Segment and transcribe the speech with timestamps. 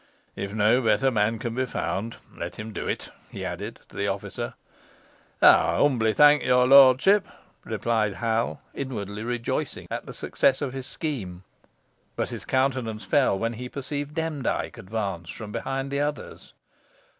[0.35, 4.07] If no better man can be found, let him do it," he added to the
[4.07, 4.55] officer.
[5.43, 7.21] "Ey humbly thonk your lortship,"
[7.63, 11.43] replied Hal, inwardly rejoicing at the success of his scheme.
[12.15, 16.55] But his countenance fell when he perceived Demdike advance from behind the others.